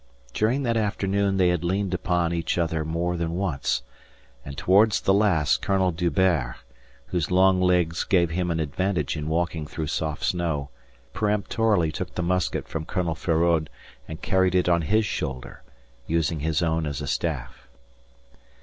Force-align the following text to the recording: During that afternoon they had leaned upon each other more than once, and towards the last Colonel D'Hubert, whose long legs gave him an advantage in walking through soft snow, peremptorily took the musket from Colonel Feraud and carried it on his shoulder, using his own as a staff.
During 0.33 0.63
that 0.63 0.77
afternoon 0.77 1.37
they 1.37 1.49
had 1.49 1.63
leaned 1.63 1.93
upon 1.93 2.33
each 2.33 2.57
other 2.57 2.83
more 2.83 3.17
than 3.17 3.33
once, 3.35 3.83
and 4.43 4.57
towards 4.57 4.99
the 4.99 5.13
last 5.13 5.61
Colonel 5.61 5.91
D'Hubert, 5.91 6.55
whose 7.09 7.29
long 7.29 7.61
legs 7.61 8.03
gave 8.03 8.31
him 8.31 8.49
an 8.49 8.59
advantage 8.59 9.15
in 9.15 9.27
walking 9.27 9.67
through 9.67 9.85
soft 9.85 10.23
snow, 10.23 10.71
peremptorily 11.13 11.91
took 11.91 12.15
the 12.15 12.23
musket 12.23 12.67
from 12.67 12.83
Colonel 12.83 13.13
Feraud 13.13 13.69
and 14.07 14.23
carried 14.23 14.55
it 14.55 14.67
on 14.67 14.81
his 14.81 15.05
shoulder, 15.05 15.61
using 16.07 16.39
his 16.39 16.63
own 16.63 16.87
as 16.87 17.01
a 17.01 17.05
staff. 17.07 17.67